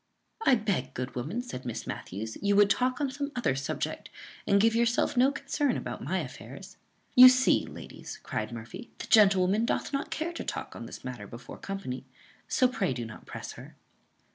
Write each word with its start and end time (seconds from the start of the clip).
"I 0.47 0.55
beg, 0.55 0.95
good 0.95 1.13
woman," 1.13 1.43
said 1.43 1.63
Miss 1.63 1.85
Matthews, 1.85 2.35
"you 2.41 2.55
would 2.55 2.71
talk 2.71 2.99
on 2.99 3.11
some 3.11 3.31
other 3.35 3.53
subject, 3.55 4.09
and 4.47 4.59
give 4.59 4.73
yourself 4.73 5.15
no 5.15 5.31
concern 5.31 5.77
about 5.77 6.03
my 6.03 6.21
affairs." 6.21 6.77
"You 7.13 7.29
see, 7.29 7.67
ladies," 7.67 8.17
cried 8.23 8.51
Murphy, 8.51 8.89
"the 8.97 9.05
gentle 9.05 9.41
woman 9.43 9.63
doth 9.63 9.93
not 9.93 10.09
care 10.09 10.33
to 10.33 10.43
talk 10.43 10.75
on 10.75 10.87
this 10.87 11.03
matter 11.03 11.27
before 11.27 11.59
company; 11.59 12.03
so 12.47 12.67
pray 12.67 12.93
do 12.93 13.05
not 13.05 13.27
press 13.27 13.51
her." 13.51 13.75